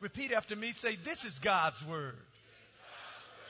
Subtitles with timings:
[0.00, 0.72] Repeat after me.
[0.72, 2.16] Say, This is God's word.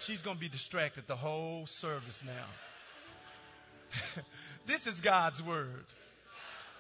[0.00, 4.23] She's going to be distracted the whole service now.
[4.67, 5.85] this is God's word.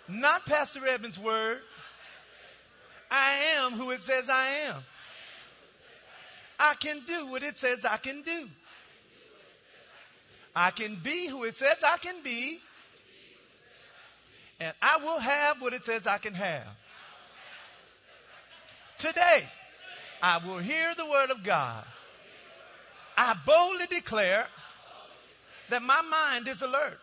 [0.08, 1.60] Not Pastor Evans' word.
[3.10, 4.76] I am who it says I am.
[6.58, 8.48] I can do what it says I can do.
[10.54, 12.58] I can be who it says I can be.
[14.60, 16.66] And I will have what it says I can have.
[18.98, 19.48] Today,
[20.22, 21.84] I will hear the word of God.
[23.16, 24.46] I boldly declare
[25.70, 26.98] that my mind is alert.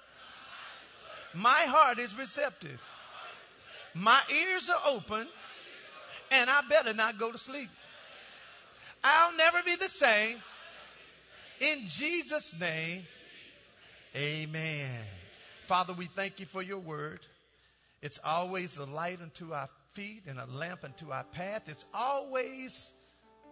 [1.33, 2.81] My heart is receptive.
[3.93, 5.27] My ears are open
[6.31, 7.69] and I better not go to sleep.
[9.03, 10.37] I'll never be the same.
[11.59, 13.03] In Jesus' name,
[14.15, 15.01] amen.
[15.65, 17.19] Father, we thank you for your word.
[18.01, 21.63] It's always a light unto our feet and a lamp unto our path.
[21.67, 22.91] It's always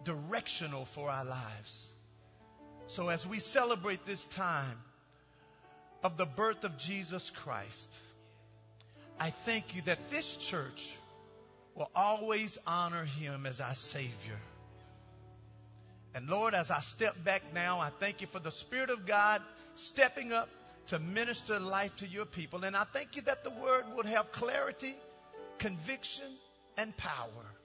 [0.04, 1.88] directional for our lives.
[2.88, 4.78] So as we celebrate this time
[6.04, 7.92] of the birth of Jesus Christ,
[9.18, 10.94] I thank you that this church
[11.74, 14.38] will always honor him as our Savior.
[16.14, 19.42] And Lord, as I step back now, I thank you for the Spirit of God
[19.74, 20.48] stepping up
[20.86, 22.64] to minister life to your people.
[22.64, 24.94] And I thank you that the word would have clarity,
[25.58, 26.24] conviction,
[26.78, 27.55] and power.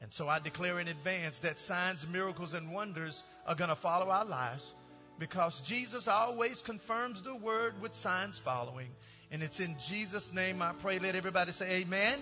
[0.00, 4.10] And so I declare in advance that signs, miracles, and wonders are going to follow
[4.10, 4.72] our lives
[5.18, 8.88] because Jesus always confirms the word with signs following.
[9.32, 10.98] And it's in Jesus' name I pray.
[10.98, 12.18] Let everybody say amen.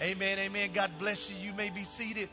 [0.00, 0.70] Amen, amen.
[0.72, 1.36] God bless you.
[1.36, 2.28] You may be seated.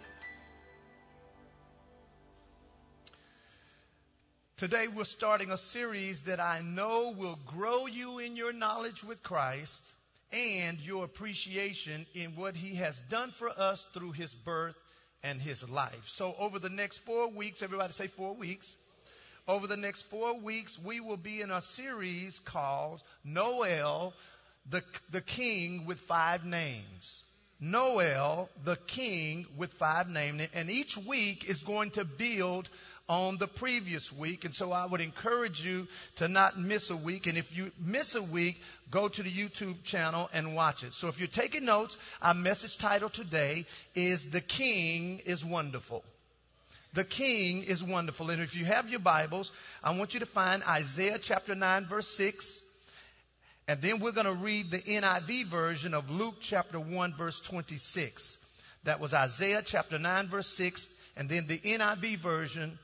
[4.58, 9.22] Today we're starting a series that I know will grow you in your knowledge with
[9.22, 9.84] Christ
[10.34, 14.78] and your appreciation in what he has done for us through his birth
[15.24, 16.08] and his life.
[16.08, 18.76] So over the next four weeks, everybody say four weeks.
[19.48, 24.14] Over the next four weeks, we will be in a series called Noel,
[24.70, 27.24] the, the King with Five Names.
[27.64, 30.48] Noel, the king with five names.
[30.56, 32.68] And each week is going to build
[33.12, 34.46] on the previous week.
[34.46, 35.86] And so I would encourage you
[36.16, 37.28] to not miss a week.
[37.28, 40.94] And if you miss a week, go to the YouTube channel and watch it.
[40.94, 46.06] So if you're taking notes, our message title today is The King is Wonderful.
[46.94, 48.30] The King is Wonderful.
[48.30, 49.52] And if you have your Bibles,
[49.84, 52.62] I want you to find Isaiah chapter 9 verse 6.
[53.68, 58.38] And then we're going to read the NIV version of Luke chapter 1 verse 26.
[58.86, 62.80] That was Isaiah chapter 9 verse 6 and then the NIV version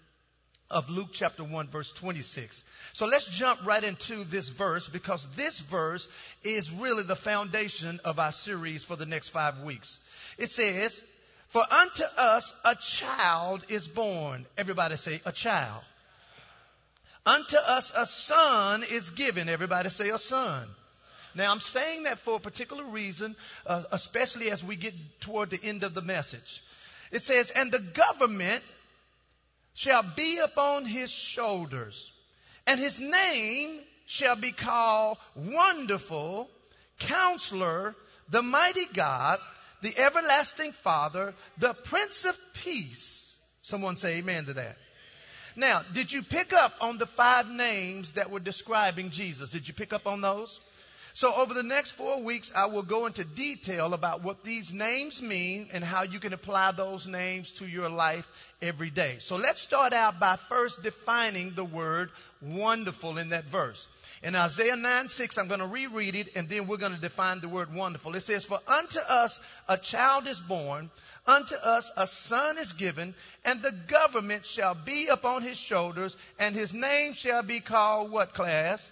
[0.70, 2.64] of Luke chapter 1 verse 26.
[2.94, 6.08] So let's jump right into this verse because this verse
[6.44, 10.00] is really the foundation of our series for the next five weeks.
[10.38, 11.02] It says,
[11.50, 14.46] for unto us a child is born.
[14.58, 15.84] Everybody say a child.
[17.26, 19.50] Unto us a son is given.
[19.50, 20.68] Everybody say a son.
[21.36, 23.36] Now I'm saying that for a particular reason,
[23.66, 26.64] uh, especially as we get toward the end of the message.
[27.12, 28.64] It says, and the government
[29.78, 32.12] shall be upon his shoulders,
[32.66, 36.50] and his name shall be called Wonderful,
[36.98, 37.96] Counselor,
[38.28, 39.40] the Mighty God,
[39.84, 43.32] the Everlasting Father, the Prince of Peace.
[43.62, 44.78] Someone say amen to that.
[45.56, 49.52] Now, did you pick up on the five names that were describing Jesus?
[49.52, 50.60] Did you pick up on those?
[51.18, 55.20] So over the next four weeks, I will go into detail about what these names
[55.20, 58.28] mean and how you can apply those names to your life
[58.62, 59.16] every day.
[59.18, 63.88] So let's start out by first defining the word wonderful in that verse.
[64.22, 67.42] In Isaiah 9 6, I'm going to reread it and then we're going to define
[67.42, 68.16] the word wonderful.
[68.16, 70.92] It says, For unto us a child is born,
[71.26, 76.54] unto us a son is given, and the government shall be upon his shoulders, and
[76.54, 78.92] his name shall be called what class?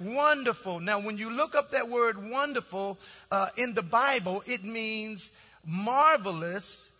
[0.00, 0.80] Wonderful.
[0.80, 2.98] Now, when you look up that word wonderful
[3.30, 5.32] uh, in the Bible, it means
[5.64, 6.90] marvelous.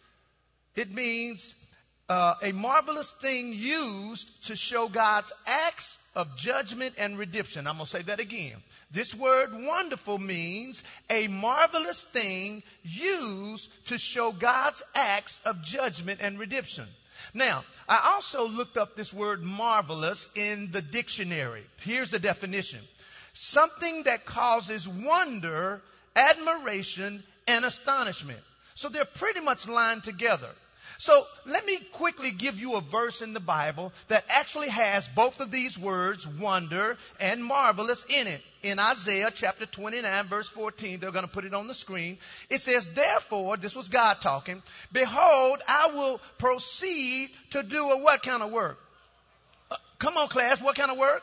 [0.74, 1.54] It means
[2.08, 7.66] uh, a marvelous thing used to show God's acts of judgment and redemption.
[7.66, 8.56] I'm going to say that again.
[8.90, 16.38] This word wonderful means a marvelous thing used to show God's acts of judgment and
[16.38, 16.86] redemption.
[17.34, 21.64] Now, I also looked up this word marvelous in the dictionary.
[21.80, 22.80] Here's the definition.
[23.34, 25.82] Something that causes wonder,
[26.16, 28.40] admiration, and astonishment.
[28.74, 30.50] So they're pretty much lined together.
[31.00, 35.40] So let me quickly give you a verse in the Bible that actually has both
[35.40, 38.42] of these words, wonder and marvelous, in it.
[38.64, 42.18] In Isaiah chapter 29 verse 14, they're going to put it on the screen.
[42.50, 44.60] It says, therefore, this was God talking,
[44.90, 48.80] behold, I will proceed to do a what kind of work?
[49.70, 51.22] Uh, come on class, what kind of work?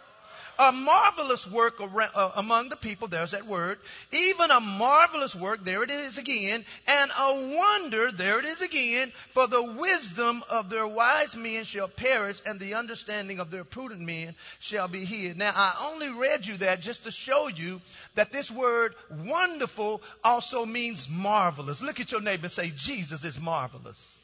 [0.57, 3.07] A marvelous work uh, among the people.
[3.07, 3.80] There's that word.
[4.12, 5.63] Even a marvelous work.
[5.63, 6.66] There it is again.
[6.88, 8.12] And a wonder.
[8.12, 9.12] There it is again.
[9.30, 14.02] For the wisdom of their wise men shall perish and the understanding of their prudent
[14.02, 15.38] men shall be hid.
[15.38, 17.81] Now I only read you that just to show you
[18.16, 21.81] that this word wonderful also means marvelous.
[21.81, 24.18] Look at your neighbor and say, Jesus is marvelous.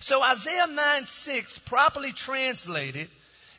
[0.00, 3.08] So Isaiah 9 6 properly translated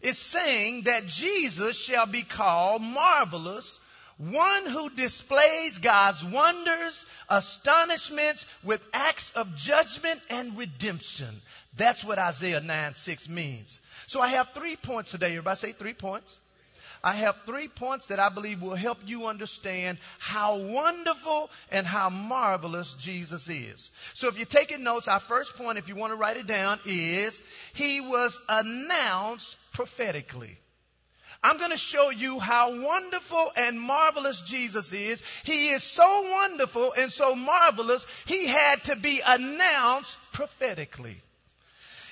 [0.05, 3.79] is saying that Jesus shall be called marvelous,
[4.17, 11.41] one who displays God's wonders, astonishments with acts of judgment and redemption.
[11.75, 13.81] That's what Isaiah 9 6 means.
[14.05, 15.31] So I have three points today.
[15.31, 16.39] Everybody say three points.
[17.05, 22.09] I have three points that I believe will help you understand how wonderful and how
[22.09, 23.91] marvelous Jesus is.
[24.15, 26.79] So if you're taking notes, our first point, if you want to write it down,
[26.87, 27.43] is
[27.75, 30.57] He was announced prophetically.
[31.43, 35.21] I'm going to show you how wonderful and marvelous Jesus is.
[35.43, 41.21] He is so wonderful and so marvelous, He had to be announced prophetically.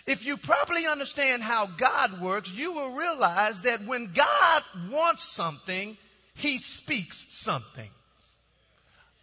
[0.05, 5.97] If you properly understand how God works, you will realize that when God wants something,
[6.35, 7.89] He speaks something.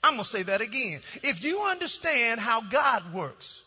[0.02, 1.00] I'm going to say that again.
[1.22, 3.62] If you understand how God works,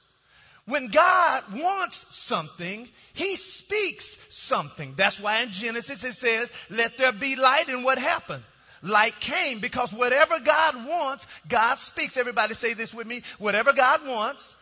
[0.66, 4.96] when God wants something, He speaks something.
[4.96, 8.44] That's why in Genesis it says, let there be light and what happened?
[8.82, 12.18] Light came because whatever God wants, God speaks.
[12.18, 13.22] Everybody say this with me.
[13.38, 14.54] Whatever God wants,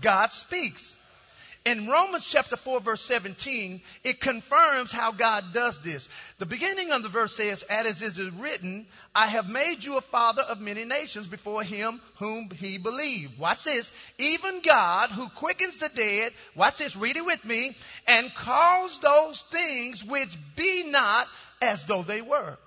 [0.00, 0.96] God speaks.
[1.64, 6.08] In Romans chapter 4 verse 17, it confirms how God does this.
[6.38, 10.42] The beginning of the verse says, as is written, I have made you a father
[10.42, 13.38] of many nations before him whom he believed.
[13.38, 13.92] Watch this.
[14.18, 17.76] Even God who quickens the dead, watch this, read it with me,
[18.08, 21.28] and calls those things which be not
[21.60, 22.58] as though they were.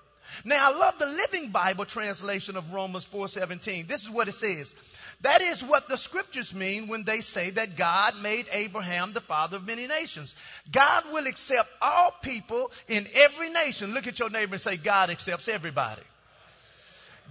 [0.44, 3.88] Now I love the Living Bible translation of Romans 4:17.
[3.88, 4.74] This is what it says.
[5.22, 9.58] That is what the scriptures mean when they say that God made Abraham the father
[9.58, 10.36] of many nations.
[10.72, 13.94] God will accept all people in every nation.
[13.94, 16.02] Look at your neighbor and say, God accepts everybody.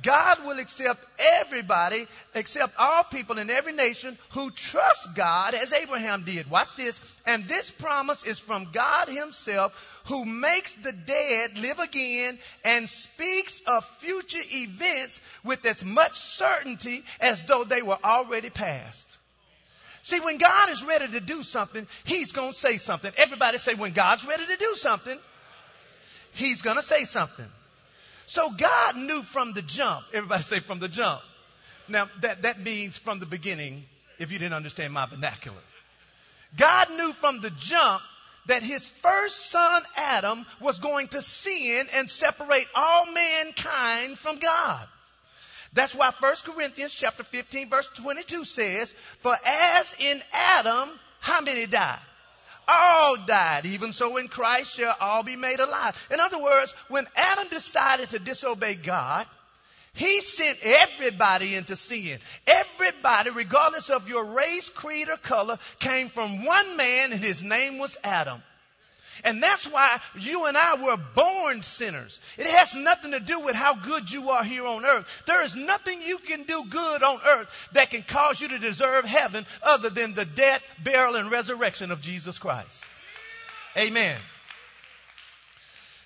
[0.03, 6.25] God will accept everybody, accept all people in every nation who trust God as Abraham
[6.25, 6.51] did.
[6.51, 7.01] Watch this.
[7.27, 9.73] And this promise is from God himself
[10.07, 17.03] who makes the dead live again and speaks of future events with as much certainty
[17.21, 19.09] as though they were already past.
[20.03, 23.11] See, when God is ready to do something, He's going to say something.
[23.17, 25.19] Everybody say, when God's ready to do something,
[26.35, 27.47] He's going to say something.
[28.27, 30.05] So God knew from the jump.
[30.13, 31.21] Everybody say from the jump.
[31.89, 33.85] Now that, that means from the beginning,
[34.19, 35.57] if you didn't understand my vernacular.
[36.57, 38.03] God knew from the jump
[38.47, 44.87] that his first son Adam was going to sin and separate all mankind from God.
[45.73, 50.89] That's why 1 Corinthians chapter 15 verse 22 says, for as in Adam,
[51.21, 51.99] how many died?
[52.69, 53.67] All died.
[53.67, 56.09] Even so in Christ shall all be made alive.
[56.13, 59.27] In other words, when Adam decided to disobey God,
[59.95, 62.19] he sent everybody into sin.
[62.47, 67.79] Everybody, regardless of your race, creed, or color, came from one man and his name
[67.79, 68.43] was Adam.
[69.23, 72.19] And that's why you and I were born sinners.
[72.37, 75.23] It has nothing to do with how good you are here on earth.
[75.27, 79.05] There is nothing you can do good on earth that can cause you to deserve
[79.05, 82.85] heaven other than the death, burial, and resurrection of Jesus Christ.
[83.77, 84.17] Amen.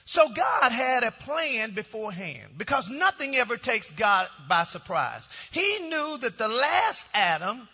[0.05, 5.29] So God had a plan beforehand because nothing ever takes God by surprise.
[5.51, 7.69] He knew that the last Adam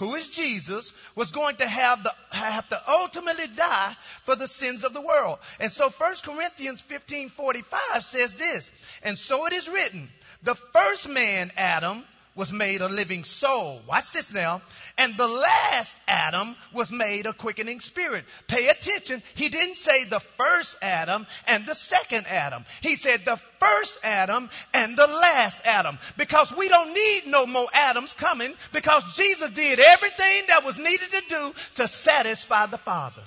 [0.00, 4.82] who is Jesus, was going to have, the, have to ultimately die for the sins
[4.82, 5.38] of the world.
[5.60, 8.70] And so 1 Corinthians 15 45 says this,
[9.02, 10.08] and so it is written,
[10.42, 12.02] the first man, Adam,
[12.40, 13.82] was made a living soul.
[13.86, 14.62] Watch this now.
[14.96, 18.24] And the last Adam was made a quickening spirit.
[18.46, 19.22] Pay attention.
[19.34, 22.64] He didn't say the first Adam and the second Adam.
[22.80, 25.98] He said the first Adam and the last Adam.
[26.16, 31.10] Because we don't need no more Adams coming because Jesus did everything that was needed
[31.10, 33.22] to do to satisfy the Father.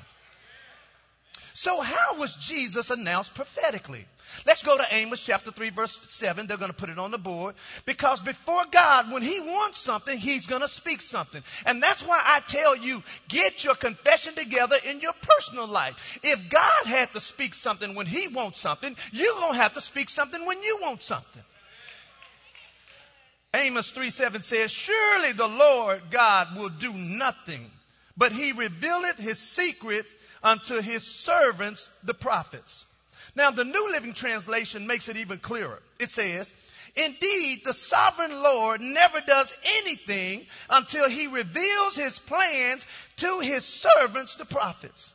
[1.53, 4.05] So how was Jesus announced prophetically?
[4.45, 6.47] Let's go to Amos chapter 3 verse 7.
[6.47, 7.53] They're going to put it on the board.
[7.85, 11.43] Because before God, when He wants something, He's going to speak something.
[11.65, 16.19] And that's why I tell you, get your confession together in your personal life.
[16.23, 19.81] If God had to speak something when He wants something, you're going to have to
[19.81, 21.43] speak something when you want something.
[23.55, 27.69] Amos 3 7 says, Surely the Lord God will do nothing,
[28.17, 30.05] but he revealeth his secret
[30.43, 32.85] unto his servants, the prophets.
[33.35, 35.81] Now, the New Living Translation makes it even clearer.
[35.99, 36.53] It says,
[36.95, 42.85] Indeed, the sovereign Lord never does anything until he reveals his plans
[43.17, 45.11] to his servants, the prophets.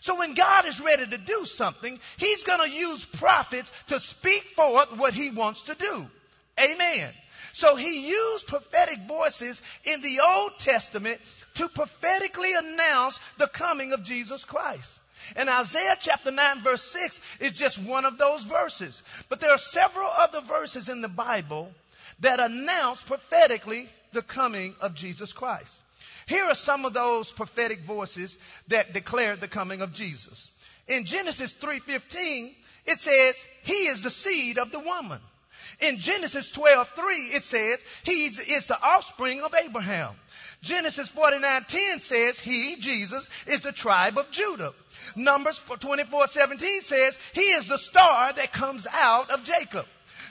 [0.00, 4.44] So when God is ready to do something, he's going to use prophets to speak
[4.56, 6.10] forth what he wants to do.
[6.58, 7.10] Amen.
[7.52, 11.20] So he used prophetic voices in the Old Testament
[11.56, 15.00] to prophetically announce the coming of Jesus Christ.
[15.36, 19.02] And Isaiah chapter 9 verse 6 is just one of those verses.
[19.28, 21.72] But there are several other verses in the Bible
[22.20, 25.80] that announce prophetically the coming of Jesus Christ.
[26.26, 28.38] Here are some of those prophetic voices
[28.68, 30.50] that declare the coming of Jesus.
[30.86, 32.54] In Genesis 3:15,
[32.86, 35.20] it says, "He is the seed of the woman."
[35.80, 40.14] In Genesis 12, 3, it says, He is the offspring of Abraham.
[40.62, 44.74] Genesis 49, 10 says, He, Jesus, is the tribe of Judah.
[45.16, 49.86] Numbers 24, 17 says, He is the star that comes out of Jacob.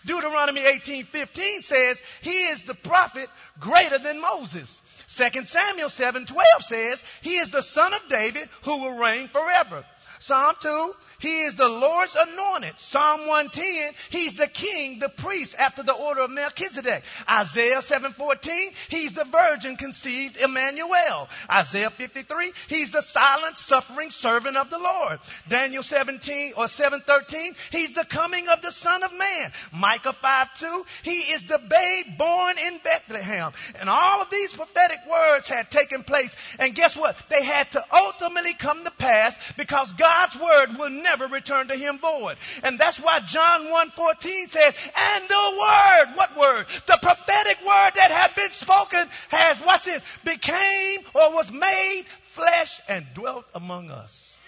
[0.06, 4.82] Deuteronomy 18, 15 says, He is the prophet greater than Moses.
[5.10, 9.84] 2 Samuel 7, 12 says, He is the son of David who will reign forever.
[10.20, 12.74] Psalm 2, he is the Lord's anointed.
[12.78, 17.04] Psalm 110, he's the king, the priest after the order of Melchizedek.
[17.30, 21.30] Isaiah 7:14, he's the virgin conceived Emmanuel.
[21.50, 25.20] Isaiah 53, he's the silent suffering servant of the Lord.
[25.48, 29.52] Daniel 17 or 7:13, he's the coming of the son of man.
[29.72, 33.54] Micah 5:2, he is the babe born in Bethlehem.
[33.80, 36.36] And all of these prophetic words had taken place.
[36.60, 37.18] And guess what?
[37.30, 42.00] They had to ultimately come to pass because God's word will never return to him
[42.00, 42.38] void.
[42.64, 46.66] And that's why John 1.14 says, and the word, what word?
[46.88, 50.02] The prophetic word that had been spoken has, what's this?
[50.24, 54.40] Became or was made flesh and dwelt among us.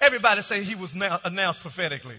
[0.00, 2.16] Everybody say he was now announced prophetically.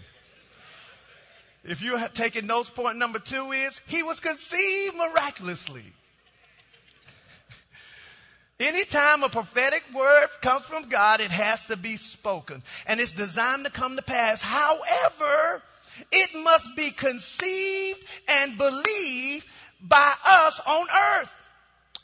[1.66, 5.84] If you're taking notes, point number two is he was conceived miraculously.
[8.62, 12.62] Anytime a prophetic word comes from God, it has to be spoken.
[12.86, 14.40] And it's designed to come to pass.
[14.40, 15.64] However,
[16.12, 19.48] it must be conceived and believed
[19.82, 21.36] by us on earth.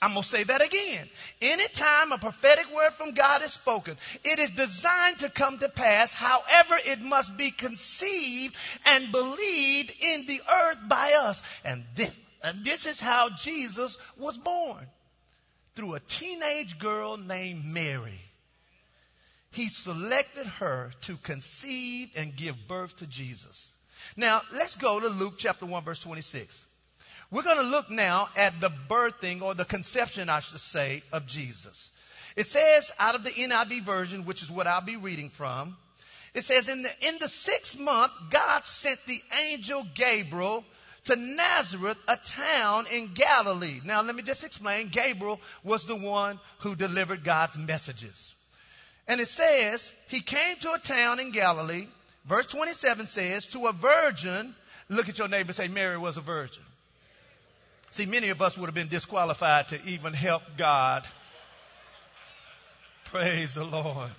[0.02, 1.08] I'm going to say that again.
[1.42, 6.12] Anytime a prophetic word from God is spoken, it is designed to come to pass.
[6.12, 8.56] However, it must be conceived
[8.88, 11.44] and believed in the earth by us.
[11.64, 14.88] And this, and this is how Jesus was born
[15.78, 18.20] through a teenage girl named Mary.
[19.52, 23.72] He selected her to conceive and give birth to Jesus.
[24.16, 26.66] Now, let's go to Luke chapter 1 verse 26.
[27.30, 31.28] We're going to look now at the birthing or the conception, I should say, of
[31.28, 31.92] Jesus.
[32.36, 35.78] It says out of the NIV version, which is what I'll be reading from,
[36.34, 40.64] it says, in the, in the sixth month, God sent the angel Gabriel
[41.08, 43.82] to Nazareth, a town in Galilee.
[43.84, 44.90] Now, let me just explain.
[44.90, 48.34] Gabriel was the one who delivered God's messages.
[49.08, 51.88] And it says, he came to a town in Galilee.
[52.26, 54.54] Verse 27 says, to a virgin.
[54.90, 56.64] Look at your neighbor say, Mary was a virgin.
[57.92, 61.08] See, many of us would have been disqualified to even help God.
[63.06, 64.12] Praise the Lord.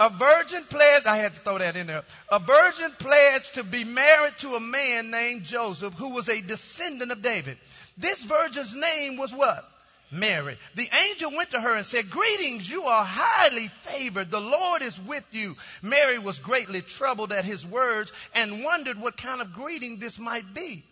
[0.00, 2.04] A virgin pledged, I had to throw that in there.
[2.28, 7.10] A virgin pledged to be married to a man named Joseph who was a descendant
[7.10, 7.58] of David.
[7.96, 9.68] This virgin's name was what?
[10.10, 10.56] Mary.
[10.74, 14.30] The angel went to her and said, Greetings, you are highly favored.
[14.30, 15.56] The Lord is with you.
[15.82, 20.54] Mary was greatly troubled at his words and wondered what kind of greeting this might
[20.54, 20.84] be.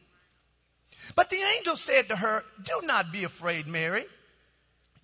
[1.14, 4.04] But the angel said to her, Do not be afraid, Mary.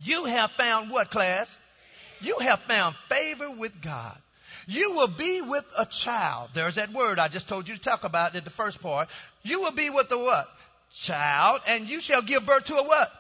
[0.00, 1.56] You have found what class?
[2.23, 4.17] You have found favor with God.
[4.67, 6.50] You will be with a child.
[6.55, 9.09] There's that word I just told you to talk about in the first part.
[9.43, 10.49] You will be with a what?
[10.93, 13.11] Child, and you shall give birth to a what?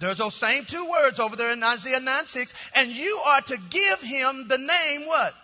[0.00, 2.54] There's those same two words over there in Isaiah 9 6.
[2.74, 5.34] And you are to give him the name what?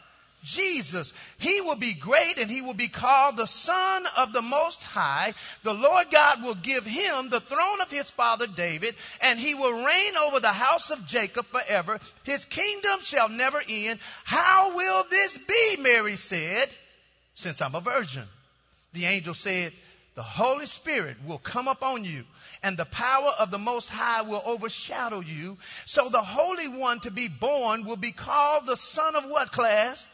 [0.43, 1.13] Jesus.
[1.39, 5.35] He will be great and he will be called the Son of the Most High.
[5.63, 9.85] The Lord God will give him the throne of his father David and he will
[9.85, 11.99] reign over the house of Jacob forever.
[12.25, 13.99] His kingdom shall never end.
[14.25, 15.77] How will this be?
[15.79, 16.67] Mary said,
[17.35, 18.25] since I'm a virgin.
[18.93, 19.73] The angel said,
[20.15, 22.25] the Holy Spirit will come upon you
[22.63, 25.59] and the power of the Most High will overshadow you.
[25.85, 30.09] So the Holy One to be born will be called the Son of what class?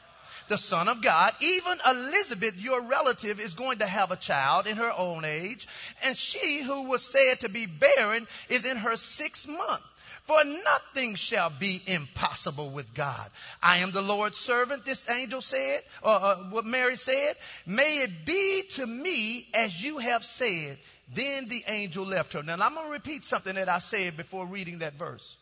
[0.48, 1.32] The Son of God.
[1.40, 5.66] Even Elizabeth, your relative, is going to have a child in her own age.
[6.04, 9.82] And she who was said to be barren is in her sixth month.
[10.24, 13.28] For nothing shall be impossible with God.
[13.60, 17.34] I am the Lord's servant, this angel said, or uh, what Mary said.
[17.66, 20.78] May it be to me as you have said.
[21.12, 22.42] Then the angel left her.
[22.42, 25.36] Now I'm going to repeat something that I said before reading that verse.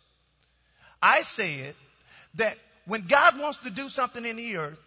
[1.02, 1.74] I said
[2.34, 4.80] that when God wants to do something in the earth,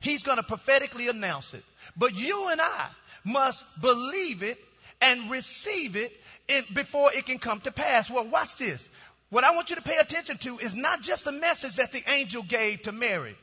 [0.00, 1.64] He's going to prophetically announce it.
[1.96, 2.88] But you and I
[3.24, 4.58] must believe it
[5.00, 6.12] and receive it
[6.48, 8.10] in, before it can come to pass.
[8.10, 8.88] Well, watch this.
[9.30, 12.02] What I want you to pay attention to is not just the message that the
[12.10, 13.36] angel gave to Mary.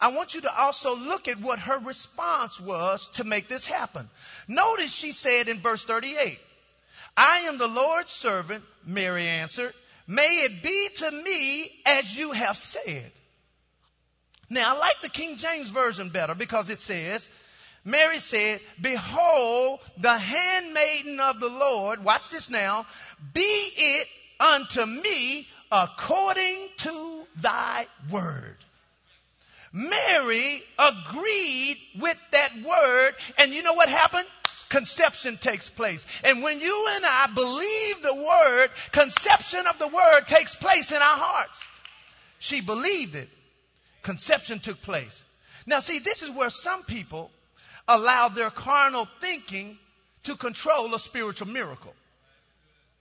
[0.00, 4.10] I want you to also look at what her response was to make this happen.
[4.48, 6.38] Notice she said in verse 38,
[7.16, 9.72] I am the Lord's servant, Mary answered.
[10.06, 13.12] May it be to me as you have said.
[14.52, 17.30] Now, I like the King James Version better because it says,
[17.86, 22.84] Mary said, Behold, the handmaiden of the Lord, watch this now,
[23.32, 28.56] be it unto me according to thy word.
[29.72, 34.26] Mary agreed with that word, and you know what happened?
[34.68, 36.04] Conception takes place.
[36.24, 40.98] And when you and I believe the word, conception of the word takes place in
[40.98, 41.66] our hearts.
[42.38, 43.30] She believed it
[44.02, 45.24] conception took place.
[45.66, 47.30] Now, see, this is where some people
[47.86, 49.78] allow their carnal thinking
[50.24, 51.94] to control a spiritual miracle.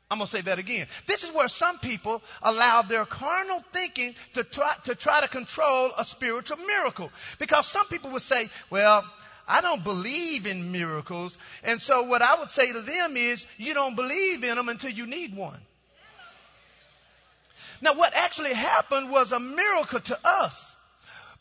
[0.09, 0.87] I'm going to say that again.
[1.07, 5.91] This is where some people allow their carnal thinking to try, to try to control
[5.97, 7.09] a spiritual miracle.
[7.39, 9.05] Because some people would say, well,
[9.47, 11.37] I don't believe in miracles.
[11.63, 14.91] And so what I would say to them is, you don't believe in them until
[14.91, 15.59] you need one.
[17.81, 20.75] Now what actually happened was a miracle to us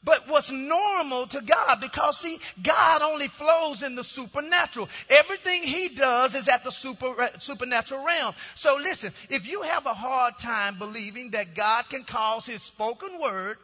[0.02, 4.88] but what's normal to God because see, God only flows in the supernatural.
[5.10, 8.34] Everything He does is at the super, uh, supernatural realm.
[8.54, 13.20] So listen, if you have a hard time believing that God can cause His spoken
[13.20, 13.58] word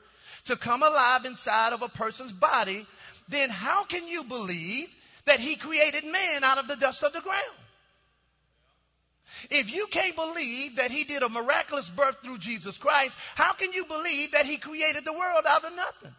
[0.44, 2.86] to come alive inside of a person's body,
[3.28, 4.88] then how can you believe
[5.24, 7.42] that He created man out of the dust of the ground?
[9.50, 13.72] If you can't believe that he did a miraculous birth through Jesus Christ, how can
[13.72, 16.14] you believe that he created the world out of nothing?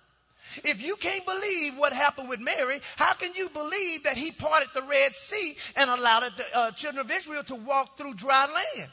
[0.63, 4.69] If you can't believe what happened with Mary, how can you believe that he parted
[4.73, 8.91] the Red Sea and allowed the uh, children of Israel to walk through dry land?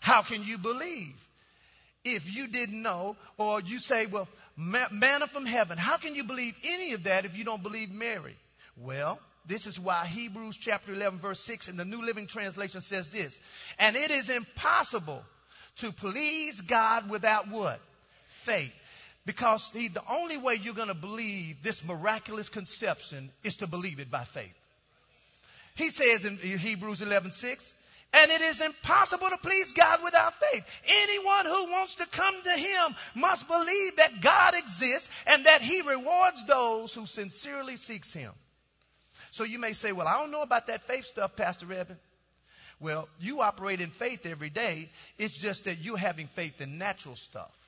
[0.00, 1.14] How can you believe?
[2.04, 6.56] If you didn't know, or you say, well, manna from heaven, how can you believe
[6.64, 8.36] any of that if you don't believe Mary?
[8.76, 13.08] Well, this is why Hebrews chapter 11 verse 6 in the New Living Translation says
[13.08, 13.38] this.
[13.78, 15.22] And it is impossible
[15.76, 17.80] to please God without what?
[18.28, 18.72] Faith.
[19.24, 24.10] Because the only way you're going to believe this miraculous conception is to believe it
[24.10, 24.54] by faith.
[25.74, 27.72] He says in Hebrews 11:6,
[28.14, 30.64] and it is impossible to please God without faith.
[30.86, 35.80] Anyone who wants to come to Him must believe that God exists and that He
[35.80, 38.32] rewards those who sincerely seeks Him.
[39.30, 41.96] So you may say, well, I don't know about that faith stuff, Pastor Evan.
[42.80, 44.90] Well, you operate in faith every day.
[45.16, 47.61] It's just that you're having faith in natural stuff.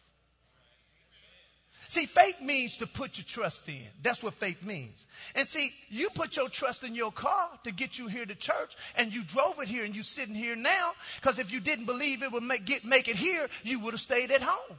[1.89, 3.87] See, faith means to put your trust in.
[4.03, 5.07] That's what faith means.
[5.35, 8.75] And see, you put your trust in your car to get you here to church,
[8.97, 10.93] and you drove it here, and you sitting here now.
[11.17, 14.01] Because if you didn't believe it would make, get, make it here, you would have
[14.01, 14.79] stayed at home.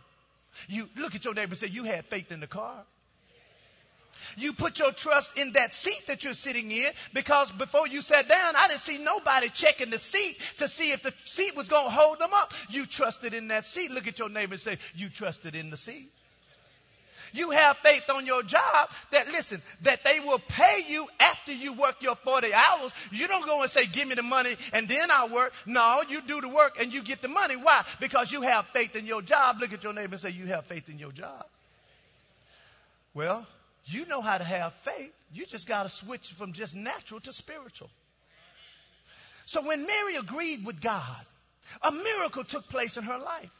[0.68, 2.86] You look at your neighbor and say, "You had faith in the car."
[4.38, 8.28] You put your trust in that seat that you're sitting in because before you sat
[8.28, 11.86] down, I didn't see nobody checking the seat to see if the seat was going
[11.86, 12.54] to hold them up.
[12.70, 13.91] You trusted in that seat.
[13.91, 16.12] Look at your neighbor and say, You trusted in the seat.
[17.33, 21.73] You have faith on your job that, listen, that they will pay you after you
[21.73, 22.91] work your 40 hours.
[23.11, 25.53] You don't go and say, give me the money and then I'll work.
[25.65, 27.55] No, you do the work and you get the money.
[27.55, 27.85] Why?
[27.99, 29.57] Because you have faith in your job.
[29.59, 31.45] Look at your neighbor and say, you have faith in your job.
[33.13, 33.45] Well,
[33.85, 35.13] you know how to have faith.
[35.33, 37.89] You just got to switch from just natural to spiritual.
[39.45, 41.25] So when Mary agreed with God,
[41.81, 43.51] a miracle took place in her life.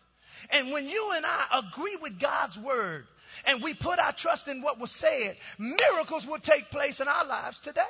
[0.52, 3.06] And when you and I agree with God's word,
[3.46, 7.26] and we put our trust in what was said, miracles will take place in our
[7.26, 7.82] lives today.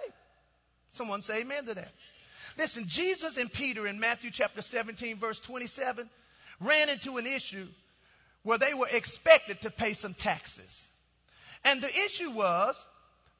[0.91, 1.91] Someone say amen to that.
[2.57, 6.09] Listen, Jesus and Peter in Matthew chapter 17 verse 27
[6.61, 7.67] ran into an issue
[8.43, 10.87] where they were expected to pay some taxes.
[11.63, 12.83] And the issue was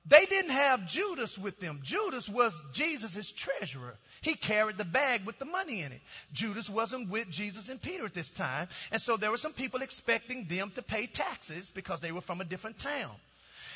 [0.08, 1.80] they didn't have Judas with them.
[1.84, 3.96] Judas was Jesus' treasurer.
[4.22, 6.02] He carried the bag with the money in it.
[6.32, 8.68] Judas wasn't with Jesus and Peter at this time.
[8.92, 12.40] And so there were some people expecting them to pay taxes because they were from
[12.40, 13.12] a different town.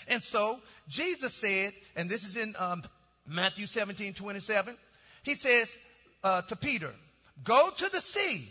[0.08, 2.84] And so Jesus said, and this is in um,
[3.28, 4.78] Matthew 17, 27,
[5.24, 5.76] he says
[6.24, 6.92] uh, to Peter,
[7.44, 8.48] Go to the sea,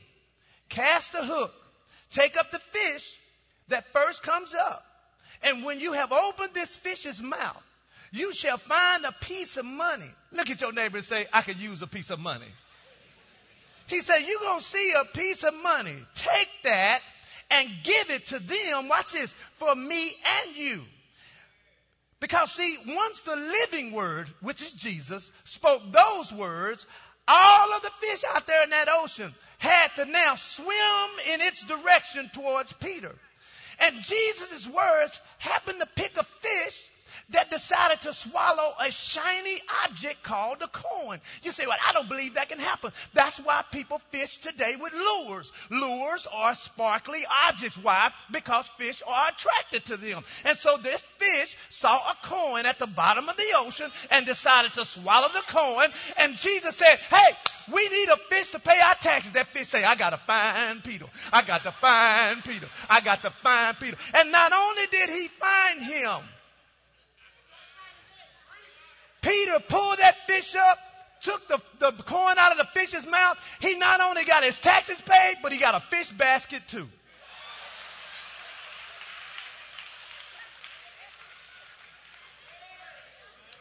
[0.69, 1.55] cast a hook,
[2.11, 3.17] take up the fish
[3.69, 4.85] that first comes up.
[5.43, 7.63] And when you have opened this fish's mouth,
[8.13, 10.11] you shall find a piece of money.
[10.33, 12.47] Look at your neighbor and say, I could use a piece of money.
[13.87, 15.97] He said, You're going to see a piece of money.
[16.15, 17.01] Take that
[17.51, 18.89] and give it to them.
[18.89, 20.13] Watch this for me
[20.45, 20.83] and you.
[22.21, 26.87] Because, see, once the living word, which is Jesus, spoke those words,
[27.29, 31.63] all of the fish out there in that ocean had to now swim in its
[31.63, 33.15] direction towards Peter.
[33.81, 36.89] And Jesus' words happened to pick a fish
[37.31, 41.21] that decided to swallow a shiny object called a coin.
[41.43, 42.93] You say, well, I don't believe that can happen.
[43.13, 45.53] That's why people fish today with lures.
[45.71, 47.77] Lures are sparkly objects.
[47.77, 48.11] Why?
[48.31, 50.25] Because fish are attracted to them.
[50.45, 54.73] And so this fish saw a coin at the bottom of the ocean and decided
[54.75, 55.89] to swallow the coin.
[56.17, 57.37] And Jesus said, hey,
[57.73, 59.33] we need a fish to pay our taxes.
[59.33, 61.07] That fish say, I got to find Peter.
[61.31, 62.67] I got to find Peter.
[62.89, 63.97] I got to find Peter.
[64.15, 66.21] And not only did he find him,
[69.21, 70.79] Peter pulled that fish up,
[71.21, 73.39] took the, the coin out of the fish's mouth.
[73.61, 76.89] He not only got his taxes paid, but he got a fish basket too.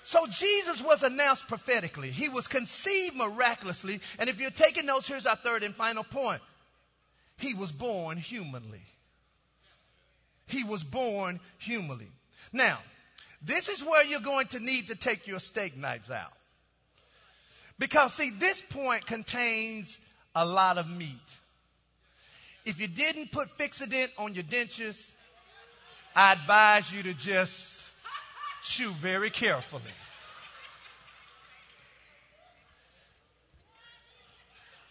[0.08, 2.10] So Jesus was announced prophetically.
[2.10, 4.00] He was conceived miraculously.
[4.20, 6.42] And if you're taking notes, here's our third and final point.
[7.36, 8.82] He was born humanly.
[10.48, 12.08] He was born humanly.
[12.54, 12.80] Now,
[13.42, 16.34] this is where you're going to need to take your steak knives out.
[17.80, 19.98] Because, see, this point contains
[20.36, 21.10] a lot of meat.
[22.66, 25.10] If you didn't put Fixodent on your dentures,
[26.16, 27.86] I advise you to just
[28.64, 29.84] chew very carefully.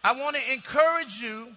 [0.02, 1.48] I want to encourage you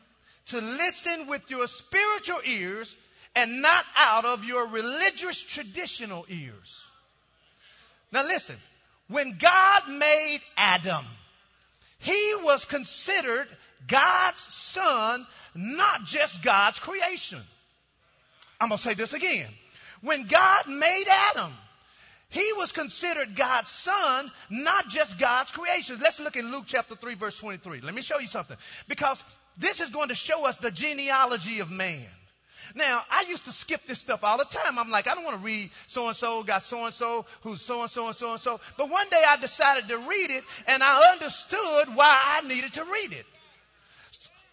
[0.48, 2.96] to listen with your spiritual ears
[3.36, 6.86] and not out of your religious traditional ears.
[8.12, 8.56] Now listen,
[9.08, 11.06] when God made Adam,
[12.00, 13.48] he was considered
[13.88, 17.42] God's son, not just God's creation.
[18.60, 19.48] I'm going to say this again.
[20.02, 21.52] When God made Adam,
[22.30, 25.98] he was considered God's son, not just God's creation.
[26.00, 27.82] Let's look in Luke chapter 3 verse 23.
[27.82, 28.58] Let me show you something.
[28.88, 29.24] Because
[29.58, 32.06] this is going to show us the genealogy of man.
[32.76, 34.78] Now, I used to skip this stuff all the time.
[34.78, 37.62] I'm like, I don't want to read so and so, got so and so, who's
[37.62, 38.60] so and so and so and so.
[38.78, 42.84] But one day I decided to read it and I understood why I needed to
[42.84, 43.26] read it.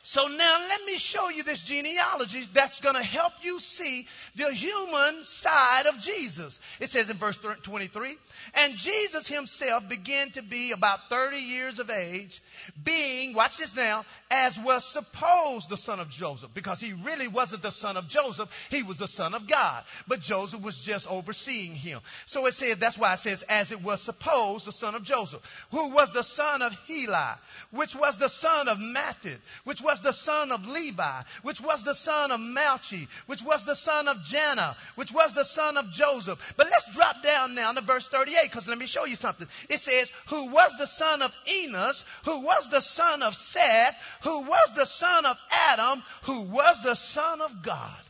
[0.08, 4.52] So now let me show you this genealogy that's going to help you see the
[4.54, 6.60] human side of Jesus.
[6.78, 8.16] It says in verse 23,
[8.54, 12.40] and Jesus himself began to be about 30 years of age,
[12.84, 17.62] being, watch this now, as was supposed the son of Joseph, because he really wasn't
[17.62, 19.82] the son of Joseph, he was the son of God.
[20.06, 21.98] But Joseph was just overseeing him.
[22.26, 25.42] So it says, that's why it says, as it was supposed the son of Joseph,
[25.72, 27.34] who was the son of Heli,
[27.72, 31.82] which was the son of Matthat, which was was the son of Levi, which was
[31.82, 35.90] the son of Melchi, which was the son of Janna, which was the son of
[35.90, 36.54] Joseph.
[36.58, 39.48] But let's drop down now to verse 38 because let me show you something.
[39.70, 44.40] It says, who was the son of Enos, who was the son of Seth, who
[44.40, 48.02] was the son of Adam, who was the son of God.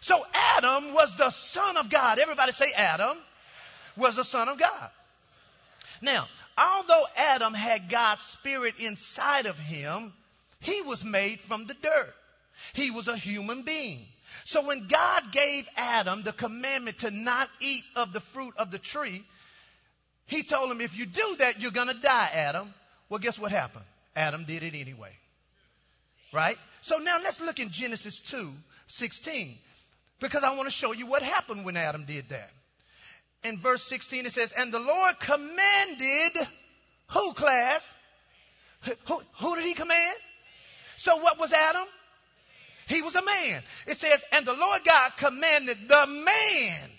[0.00, 2.20] So Adam was the son of God.
[2.20, 3.18] Everybody say Adam
[3.96, 4.90] was the son of God.
[6.00, 10.12] Now, although Adam had God's spirit inside of him,
[10.62, 12.14] he was made from the dirt.
[12.72, 14.06] He was a human being.
[14.44, 18.78] So when God gave Adam the commandment to not eat of the fruit of the
[18.78, 19.24] tree,
[20.26, 22.72] he told him, if you do that, you're going to die, Adam.
[23.08, 23.84] Well, guess what happened?
[24.16, 25.10] Adam did it anyway.
[26.32, 26.56] Right?
[26.80, 28.52] So now let's look in Genesis 2,
[28.86, 29.58] 16.
[30.20, 32.50] Because I want to show you what happened when Adam did that.
[33.44, 36.48] In verse 16 it says, and the Lord commanded,
[37.08, 37.92] who class?
[39.06, 40.16] Who, who did he command?
[40.96, 41.86] So what was Adam?
[42.86, 43.62] He was a man.
[43.86, 46.90] It says, and the Lord God commanded the man,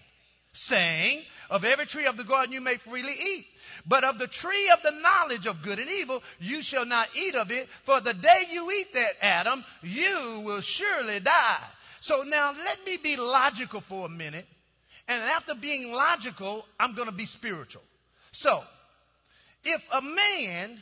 [0.53, 3.45] saying, of every tree of the garden you may freely eat.
[3.85, 7.35] But of the tree of the knowledge of good and evil, you shall not eat
[7.35, 11.63] of it, for the day you eat that, Adam, you will surely die.
[11.99, 14.47] So now let me be logical for a minute.
[15.07, 17.83] And after being logical, I'm going to be spiritual.
[18.31, 18.63] So,
[19.65, 20.81] if a man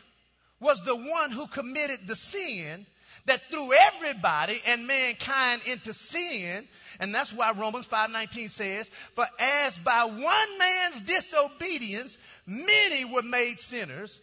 [0.60, 2.86] was the one who committed the sin
[3.26, 6.67] that threw everybody and mankind into sin,
[7.00, 13.60] and that's why Romans 5:19 says, "For as by one man's disobedience many were made
[13.60, 14.19] sinners,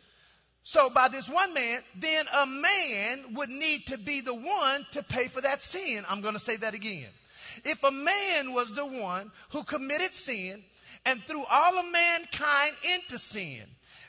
[0.64, 5.03] so by this one man, then a man would need to be the one to
[5.03, 7.09] pay for that sin." I'm going to say that again.
[7.64, 10.62] If a man was the one who committed sin
[11.05, 13.64] and threw all of mankind into sin,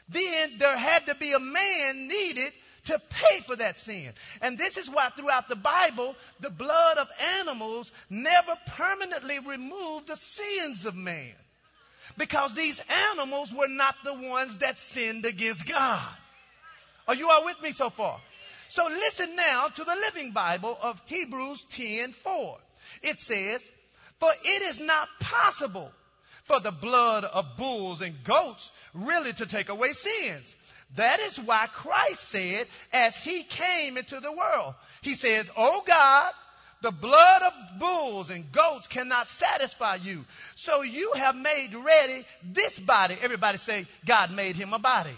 [0.09, 2.51] then there had to be a man needed
[2.89, 4.11] to pay for that sin.
[4.41, 7.07] And this is why throughout the Bible, the blood of
[7.39, 11.33] animals never permanently removed the sins of man.
[12.17, 16.01] Because these animals were not the ones that sinned against God.
[17.07, 18.19] Are you all with me so far?
[18.69, 22.57] So listen now to the Living Bible of Hebrews 10 4.
[23.03, 23.67] It says,
[24.19, 25.91] For it is not possible
[26.49, 30.55] for the blood of bulls and goats really to take away sins.
[30.95, 36.31] That is why Christ said, as he came into the world, he says, Oh God,
[36.81, 40.25] the blood of bulls and goats cannot satisfy you.
[40.55, 43.15] So you have made ready this body.
[43.21, 45.15] Everybody say, God made him a body.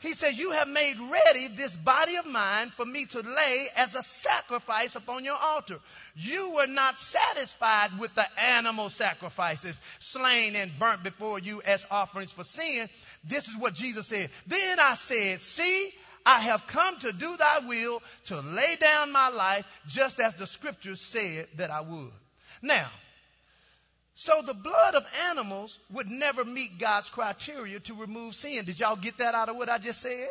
[0.00, 3.94] He says, You have made ready this body of mine for me to lay as
[3.94, 5.78] a sacrifice upon your altar.
[6.14, 12.32] You were not satisfied with the animal sacrifices slain and burnt before you as offerings
[12.32, 12.88] for sin.
[13.24, 14.30] This is what Jesus said.
[14.46, 15.90] Then I said, See,
[16.26, 20.46] I have come to do thy will, to lay down my life, just as the
[20.46, 22.10] scriptures said that I would.
[22.60, 22.90] Now,
[24.16, 28.64] so the blood of animals would never meet God's criteria to remove sin.
[28.64, 30.28] Did y'all get that out of what I just said?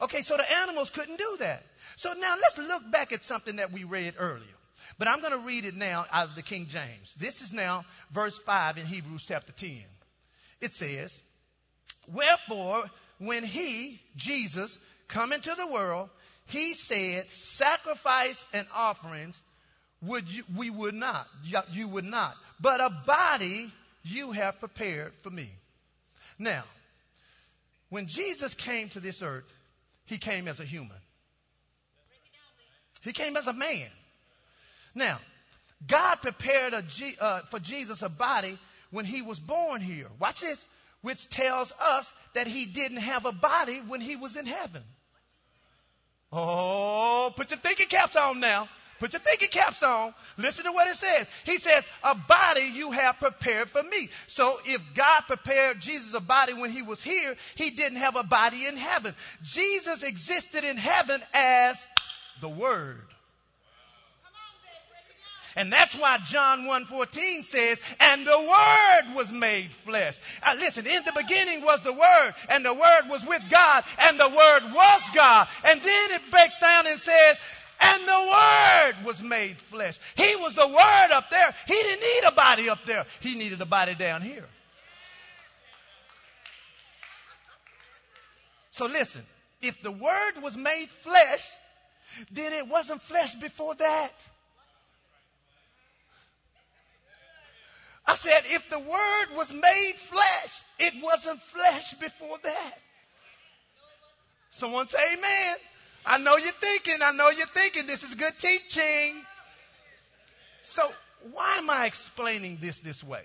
[0.00, 1.64] Okay, so the animals couldn't do that.
[1.96, 4.46] So now let's look back at something that we read earlier.
[4.96, 7.16] But I'm going to read it now out of the King James.
[7.18, 9.82] This is now verse 5 in Hebrews chapter 10.
[10.60, 11.20] It says,
[12.06, 12.84] Wherefore,
[13.18, 16.10] when he, Jesus, come into the world,
[16.46, 19.42] he said, Sacrifice and offerings
[20.02, 21.26] would you, we would not.
[21.72, 22.36] You would not.
[22.60, 23.70] But a body
[24.02, 25.50] you have prepared for me.
[26.38, 26.64] Now,
[27.88, 29.52] when Jesus came to this earth,
[30.06, 30.96] he came as a human.
[33.02, 33.88] He came as a man.
[34.94, 35.18] Now,
[35.86, 36.84] God prepared a,
[37.20, 38.58] uh, for Jesus a body
[38.90, 40.08] when he was born here.
[40.18, 40.64] Watch this,
[41.02, 44.82] which tells us that he didn't have a body when he was in heaven.
[46.32, 48.68] Oh, put your thinking caps on now.
[48.98, 50.14] Put your thinking caps on.
[50.38, 51.26] Listen to what it says.
[51.44, 54.08] He says, a body you have prepared for me.
[54.26, 58.22] So if God prepared Jesus a body when he was here, he didn't have a
[58.22, 59.14] body in heaven.
[59.42, 61.86] Jesus existed in heaven as
[62.40, 63.02] the Word.
[65.56, 70.14] And that's why John 1.14 says, and the Word was made flesh.
[70.42, 74.20] Uh, listen, in the beginning was the Word, and the Word was with God, and
[74.20, 75.48] the Word was God.
[75.66, 77.38] And then it breaks down and says,
[77.80, 79.98] and the Word was made flesh.
[80.16, 81.54] He was the Word up there.
[81.66, 83.04] He didn't need a body up there.
[83.20, 84.46] He needed a body down here.
[88.70, 89.22] So listen,
[89.62, 91.48] if the Word was made flesh,
[92.30, 94.12] then it wasn't flesh before that.
[98.06, 102.78] I said, if the Word was made flesh, it wasn't flesh before that.
[104.50, 105.56] Someone say amen.
[106.06, 109.14] I know you're thinking, I know you're thinking this is good teaching.
[110.62, 110.88] So
[111.32, 113.22] why am I explaining this this way?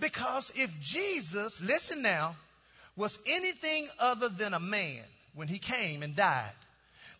[0.00, 2.36] Because if Jesus, listen now,
[2.96, 5.02] was anything other than a man
[5.34, 6.52] when he came and died,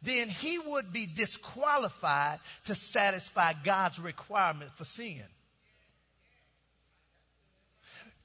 [0.03, 5.22] then he would be disqualified to satisfy God's requirement for sin.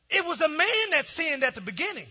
[0.09, 2.07] It was a man that sinned at the beginning.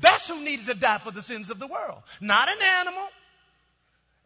[0.00, 3.06] That's who needed to die for the sins of the world, not an animal.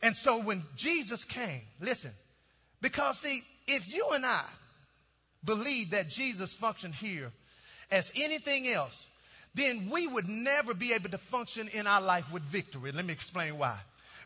[0.02, 2.12] And so when Jesus came, listen,
[2.80, 4.44] because see, if you and I
[5.44, 7.32] believe that Jesus functioned here
[7.90, 9.06] as anything else,
[9.54, 12.92] then we would never be able to function in our life with victory.
[12.92, 13.78] Let me explain why.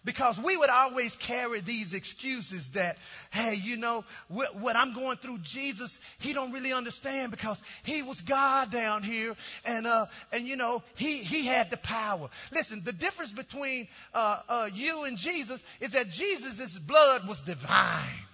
[0.05, 2.99] Because we would always carry these excuses that,
[3.31, 8.03] hey, you know, what, what, I'm going through, Jesus, he don't really understand because he
[8.03, 9.35] was God down here
[9.65, 12.29] and, uh, and you know, he, he had the power.
[12.53, 18.25] Listen, the difference between, uh, uh, you and Jesus is that Jesus' blood was divine.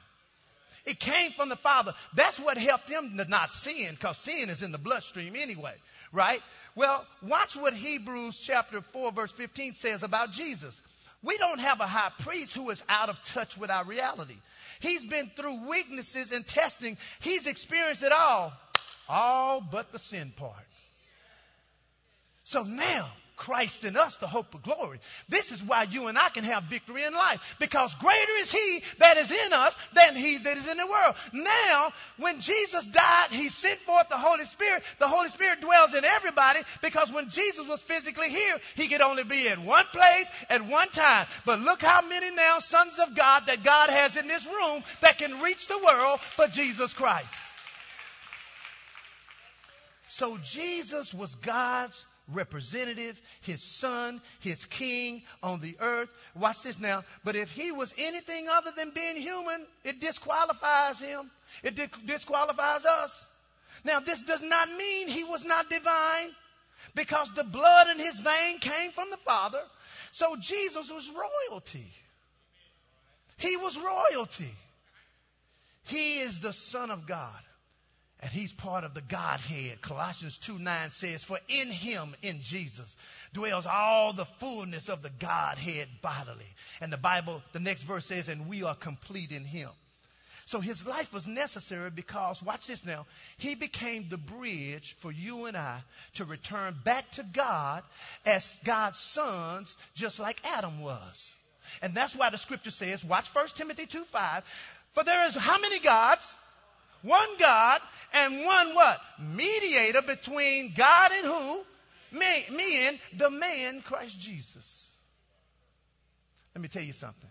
[0.84, 1.94] It came from the Father.
[2.14, 5.74] That's what helped him to not sin because sin is in the bloodstream anyway,
[6.12, 6.42] right?
[6.74, 10.80] Well, watch what Hebrews chapter 4 verse 15 says about Jesus.
[11.24, 14.36] We don't have a high priest who is out of touch with our reality.
[14.80, 16.98] He's been through weaknesses and testing.
[17.20, 18.52] He's experienced it all,
[19.08, 20.66] all but the sin part.
[22.44, 25.00] So now, Christ in us, the hope of glory.
[25.28, 27.56] This is why you and I can have victory in life.
[27.58, 31.14] Because greater is He that is in us than He that is in the world.
[31.32, 34.84] Now, when Jesus died, He sent forth the Holy Spirit.
[35.00, 39.24] The Holy Spirit dwells in everybody because when Jesus was physically here, He could only
[39.24, 41.26] be in one place at one time.
[41.44, 45.18] But look how many now sons of God that God has in this room that
[45.18, 47.50] can reach the world for Jesus Christ.
[50.08, 56.12] So Jesus was God's representative, his son, his king on the earth.
[56.34, 57.04] Watch this now.
[57.24, 61.30] But if he was anything other than being human, it disqualifies him.
[61.62, 63.26] It disqualifies us.
[63.84, 66.30] Now, this does not mean he was not divine
[66.94, 69.60] because the blood in his vein came from the Father.
[70.12, 71.92] So Jesus was royalty.
[73.36, 74.54] He was royalty.
[75.84, 77.40] He is the Son of God.
[78.24, 79.82] And he's part of the Godhead.
[79.82, 82.96] Colossians 2 9 says, For in him, in Jesus,
[83.34, 86.48] dwells all the fullness of the Godhead bodily.
[86.80, 89.68] And the Bible, the next verse says, And we are complete in him.
[90.46, 93.04] So his life was necessary because, watch this now,
[93.36, 95.82] he became the bridge for you and I
[96.14, 97.82] to return back to God
[98.24, 101.30] as God's sons, just like Adam was.
[101.82, 104.44] And that's why the scripture says, watch 1 Timothy 2 5,
[104.92, 106.34] for there is how many gods?
[107.04, 107.82] One God
[108.14, 108.98] and one what?
[109.20, 112.18] Mediator between God and who?
[112.18, 114.88] Me, me and the man Christ Jesus.
[116.54, 117.30] Let me tell you something.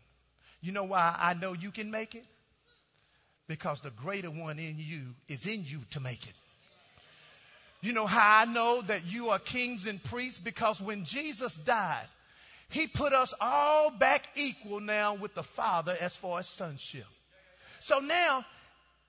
[0.61, 2.25] You know why I know you can make it?
[3.47, 6.35] Because the greater one in you is in you to make it.
[7.81, 10.37] You know how I know that you are kings and priests?
[10.37, 12.07] Because when Jesus died,
[12.69, 17.05] he put us all back equal now with the Father as far as sonship.
[17.79, 18.45] So now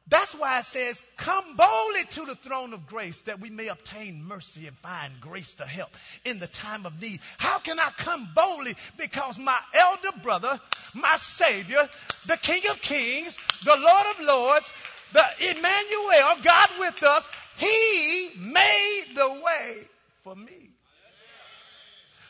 [0.09, 4.23] that's why it says, come boldly to the throne of grace that we may obtain
[4.23, 5.91] mercy and find grace to help
[6.27, 7.21] in the time of need.
[7.39, 8.77] How can I come boldly?
[8.99, 10.61] Because my elder brother,
[10.93, 11.89] my savior,
[12.27, 14.71] the king of kings, the lord of lords,
[15.15, 19.77] the Emmanuel, God with us, he made the way
[20.23, 20.71] for me.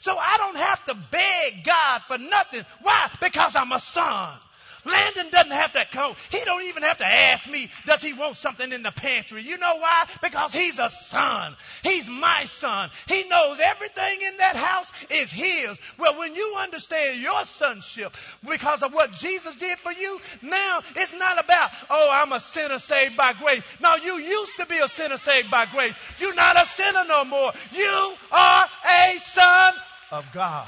[0.01, 2.63] So I don't have to beg God for nothing.
[2.83, 3.11] Why?
[3.21, 4.39] Because I'm a son.
[4.85, 6.15] Landon doesn't have to come.
[6.31, 9.43] He don't even have to ask me, does he want something in the pantry?
[9.43, 10.07] You know why?
[10.23, 11.57] Because he's a son.
[11.83, 12.91] He's my son.
[13.09, 15.79] He knows everything in that house is his.
[15.99, 18.17] Well, when you understand your sonship
[18.49, 22.79] because of what Jesus did for you, now it's not about, oh, I'm a sinner
[22.79, 23.63] saved by grace.
[23.81, 25.95] No, you used to be a sinner saved by grace.
[26.19, 27.53] You're not a sinner no more.
[27.73, 29.75] You are a son
[30.13, 30.67] of God.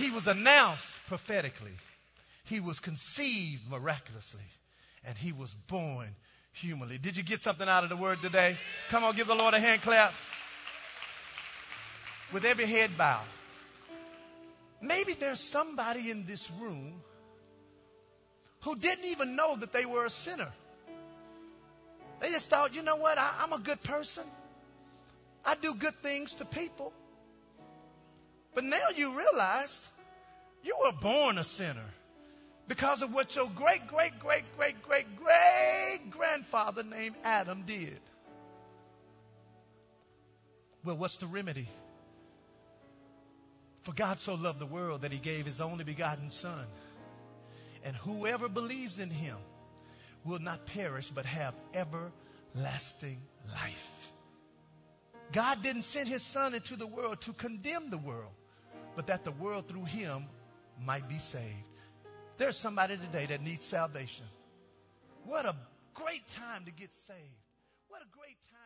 [0.00, 1.76] He was announced prophetically.
[2.44, 4.40] He was conceived miraculously.
[5.04, 6.08] And he was born
[6.52, 6.96] humanly.
[6.96, 8.56] Did you get something out of the word today?
[8.88, 10.14] Come on, give the Lord a hand clap.
[12.32, 13.26] With every head bowed.
[14.80, 17.02] Maybe there's somebody in this room
[18.62, 20.50] who didn't even know that they were a sinner.
[22.20, 23.18] They just thought, you know what?
[23.18, 24.24] I, am a good person.
[25.44, 26.94] I do good things to people.
[28.54, 29.80] But now you realize
[30.62, 31.86] you were born a sinner
[32.68, 37.98] because of what your great, great, great, great, great, great grandfather named Adam did.
[40.84, 41.68] Well, what's the remedy?
[43.82, 46.66] For God so loved the world that he gave his only begotten Son.
[47.84, 49.36] And whoever believes in him
[50.24, 53.20] will not perish but have everlasting
[53.52, 54.08] life.
[55.32, 58.32] God didn't send his Son into the world to condemn the world,
[59.00, 60.26] but that the world through him
[60.84, 61.80] might be saved.
[62.36, 64.26] There's somebody today that needs salvation.
[65.24, 65.56] What a
[65.94, 67.40] great time to get saved.
[67.88, 68.59] What a great time.